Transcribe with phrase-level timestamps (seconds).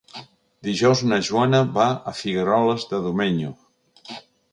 [0.67, 3.53] Dijous na Joana va a Figueroles de Domenyo.